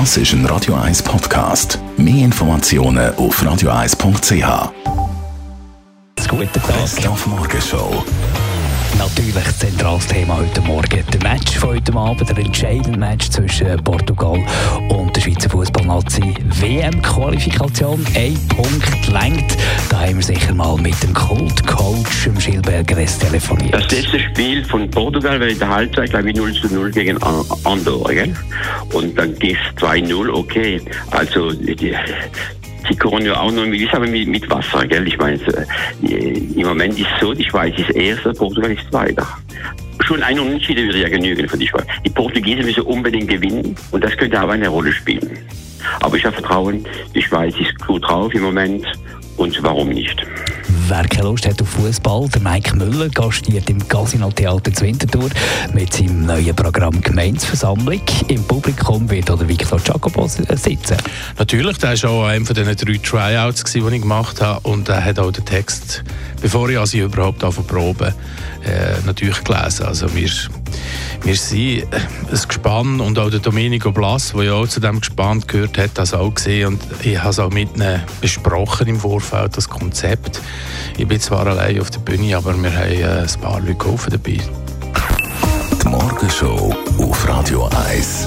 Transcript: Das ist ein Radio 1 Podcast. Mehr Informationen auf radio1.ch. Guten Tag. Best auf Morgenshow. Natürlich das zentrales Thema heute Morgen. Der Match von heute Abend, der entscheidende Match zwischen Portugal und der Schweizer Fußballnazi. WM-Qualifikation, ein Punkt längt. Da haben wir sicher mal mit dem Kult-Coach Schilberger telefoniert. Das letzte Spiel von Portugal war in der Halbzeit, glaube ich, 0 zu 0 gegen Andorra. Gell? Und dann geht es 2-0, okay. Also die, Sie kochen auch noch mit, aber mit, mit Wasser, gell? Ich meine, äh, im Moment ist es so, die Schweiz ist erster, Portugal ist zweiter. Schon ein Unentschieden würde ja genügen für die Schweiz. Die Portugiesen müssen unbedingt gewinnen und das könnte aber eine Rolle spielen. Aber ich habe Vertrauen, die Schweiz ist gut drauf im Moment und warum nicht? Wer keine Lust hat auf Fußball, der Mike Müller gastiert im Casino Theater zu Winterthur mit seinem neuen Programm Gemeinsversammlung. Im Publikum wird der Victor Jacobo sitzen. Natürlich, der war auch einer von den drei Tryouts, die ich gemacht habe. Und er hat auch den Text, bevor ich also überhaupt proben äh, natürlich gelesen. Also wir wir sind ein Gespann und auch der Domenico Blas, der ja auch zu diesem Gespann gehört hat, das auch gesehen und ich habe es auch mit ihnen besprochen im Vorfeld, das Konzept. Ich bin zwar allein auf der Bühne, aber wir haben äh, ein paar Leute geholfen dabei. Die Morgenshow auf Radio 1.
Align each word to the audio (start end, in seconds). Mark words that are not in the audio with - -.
Das 0.00 0.16
ist 0.16 0.32
ein 0.32 0.44
Radio 0.46 0.74
1 0.74 1.04
Podcast. 1.04 1.78
Mehr 1.96 2.24
Informationen 2.24 3.14
auf 3.14 3.40
radio1.ch. 3.40 4.72
Guten 6.28 6.52
Tag. 6.52 6.66
Best 6.66 7.06
auf 7.06 7.24
Morgenshow. 7.28 8.04
Natürlich 8.98 9.34
das 9.34 9.56
zentrales 9.56 10.04
Thema 10.08 10.38
heute 10.38 10.60
Morgen. 10.62 11.04
Der 11.12 11.22
Match 11.22 11.56
von 11.56 11.70
heute 11.70 11.94
Abend, 11.94 12.28
der 12.28 12.38
entscheidende 12.38 12.98
Match 12.98 13.30
zwischen 13.30 13.82
Portugal 13.84 14.44
und 14.88 15.14
der 15.14 15.20
Schweizer 15.20 15.50
Fußballnazi. 15.50 16.34
WM-Qualifikation, 16.60 18.04
ein 18.16 18.36
Punkt 18.48 19.06
längt. 19.06 19.56
Da 19.90 20.00
haben 20.00 20.16
wir 20.16 20.24
sicher 20.24 20.54
mal 20.54 20.76
mit 20.76 21.00
dem 21.04 21.14
Kult-Coach 21.14 22.03
Schilberger 22.74 23.06
telefoniert. 23.18 23.74
Das 23.74 23.90
letzte 23.90 24.18
Spiel 24.18 24.64
von 24.64 24.90
Portugal 24.90 25.38
war 25.38 25.46
in 25.46 25.58
der 25.58 25.68
Halbzeit, 25.68 26.10
glaube 26.10 26.30
ich, 26.30 26.36
0 26.36 26.52
zu 26.54 26.74
0 26.74 26.90
gegen 26.90 27.18
Andorra. 27.22 28.12
Gell? 28.12 28.34
Und 28.92 29.16
dann 29.16 29.34
geht 29.38 29.56
es 29.56 29.82
2-0, 29.82 30.28
okay. 30.30 30.80
Also 31.10 31.52
die, 31.52 31.94
Sie 32.88 32.96
kochen 32.96 33.30
auch 33.30 33.50
noch 33.50 33.66
mit, 33.66 33.94
aber 33.94 34.06
mit, 34.06 34.28
mit 34.28 34.50
Wasser, 34.50 34.86
gell? 34.86 35.06
Ich 35.06 35.16
meine, 35.16 35.38
äh, 36.02 36.38
im 36.54 36.66
Moment 36.66 36.98
ist 36.98 37.06
es 37.14 37.20
so, 37.20 37.32
die 37.32 37.44
Schweiz 37.44 37.74
ist 37.78 37.90
erster, 37.90 38.32
Portugal 38.34 38.72
ist 38.72 38.82
zweiter. 38.90 39.26
Schon 40.00 40.22
ein 40.22 40.38
Unentschieden 40.38 40.86
würde 40.86 41.00
ja 41.00 41.08
genügen 41.08 41.48
für 41.48 41.56
die 41.56 41.66
Schweiz. 41.66 41.86
Die 42.04 42.10
Portugiesen 42.10 42.66
müssen 42.66 42.82
unbedingt 42.82 43.28
gewinnen 43.28 43.74
und 43.90 44.04
das 44.04 44.14
könnte 44.16 44.38
aber 44.38 44.52
eine 44.52 44.68
Rolle 44.68 44.92
spielen. 44.92 45.38
Aber 46.00 46.16
ich 46.16 46.24
habe 46.24 46.34
Vertrauen, 46.34 46.86
die 47.14 47.22
Schweiz 47.22 47.54
ist 47.58 47.78
gut 47.86 48.04
drauf 48.04 48.34
im 48.34 48.42
Moment 48.42 48.84
und 49.38 49.62
warum 49.62 49.88
nicht? 49.88 50.26
Wer 50.66 51.06
keine 51.08 51.28
Lust 51.28 51.46
hat 51.46 51.60
auf 51.60 51.68
Fußball, 51.68 52.28
der 52.28 52.40
Mike 52.40 52.76
Müller 52.76 53.08
gastiert 53.08 53.68
im 53.70 53.86
Casino 53.86 54.30
Theater 54.30 54.72
zu 54.72 54.84
Winterthur 54.84 55.30
mit 55.72 55.92
seinem 55.92 56.26
neuen 56.26 56.54
Programm 56.54 57.00
Gemeinsversammlung. 57.00 58.00
Im 58.28 58.44
Publikum 58.44 59.08
wird 59.10 59.28
der 59.28 59.48
Victor 59.48 59.80
Jacobo 59.84 60.26
sitzen. 60.26 60.96
Natürlich, 61.38 61.78
der 61.78 62.02
war 62.02 62.10
auch 62.10 62.24
einer 62.24 62.44
von 62.44 62.54
den 62.54 62.64
drei 62.64 62.98
Tryouts, 62.98 63.64
die 63.64 63.78
ich 63.78 64.00
gemacht 64.00 64.40
habe. 64.40 64.60
Und 64.68 64.88
er 64.88 65.04
hat 65.04 65.18
auch 65.18 65.32
den 65.32 65.44
Text, 65.44 66.04
bevor 66.40 66.68
ich 66.68 66.78
also 66.78 66.98
überhaupt 66.98 67.40
proben 67.66 68.14
äh, 68.64 69.04
natürlich 69.04 69.42
gelesen. 69.44 69.86
Also 69.86 70.14
wir 70.14 70.30
wir 71.24 71.36
sind 71.36 71.86
ein 71.92 72.48
Gespann 72.48 73.00
und 73.00 73.18
auch 73.18 73.30
der 73.30 73.40
Domenico 73.40 73.90
Blas, 73.92 74.32
der 74.32 74.44
ja 74.44 74.52
auch 74.54 74.68
zu 74.68 74.80
diesem 74.80 75.00
Gespann 75.00 75.42
gehört 75.46 75.78
hat, 75.78 75.90
das 75.94 76.12
auch 76.12 76.34
gesehen 76.34 76.74
und 76.74 76.82
ich 77.02 77.18
habe 77.18 77.30
es 77.30 77.38
auch 77.38 77.50
mit 77.50 77.74
ihnen 77.76 78.02
besprochen 78.20 78.88
im 78.88 79.00
Vorfeld, 79.00 79.56
das 79.56 79.68
Konzept. 79.68 80.40
Ich 80.98 81.08
bin 81.08 81.20
zwar 81.20 81.46
allein 81.46 81.80
auf 81.80 81.90
der 81.90 82.00
Bühne, 82.00 82.36
aber 82.36 82.54
wir 82.62 82.76
haben 82.76 82.90
äh, 82.90 83.04
ein 83.04 83.40
paar 83.40 83.60
Leute 83.60 83.74
geholfen 83.74 84.10
dabei. 84.10 84.38
Die 85.82 85.88
Morgenshow 85.88 86.74
auf 86.98 87.28
Radio 87.28 87.68
1. 87.88 88.26